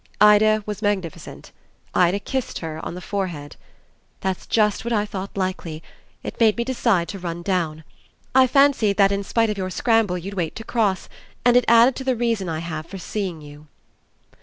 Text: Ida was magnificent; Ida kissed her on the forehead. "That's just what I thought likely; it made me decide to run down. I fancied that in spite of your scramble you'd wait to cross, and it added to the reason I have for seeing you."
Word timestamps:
Ida 0.19 0.63
was 0.65 0.81
magnificent; 0.81 1.51
Ida 1.93 2.19
kissed 2.19 2.57
her 2.57 2.83
on 2.83 2.95
the 2.95 3.01
forehead. 3.01 3.55
"That's 4.21 4.47
just 4.47 4.83
what 4.83 4.91
I 4.91 5.05
thought 5.05 5.37
likely; 5.37 5.83
it 6.23 6.39
made 6.39 6.57
me 6.57 6.63
decide 6.63 7.07
to 7.09 7.19
run 7.19 7.43
down. 7.43 7.83
I 8.33 8.47
fancied 8.47 8.97
that 8.97 9.11
in 9.11 9.23
spite 9.23 9.51
of 9.51 9.59
your 9.59 9.69
scramble 9.69 10.17
you'd 10.17 10.33
wait 10.33 10.55
to 10.55 10.63
cross, 10.63 11.07
and 11.45 11.55
it 11.55 11.65
added 11.67 11.95
to 11.97 12.03
the 12.03 12.15
reason 12.15 12.49
I 12.49 12.61
have 12.61 12.87
for 12.87 12.97
seeing 12.97 13.41
you." 13.41 13.67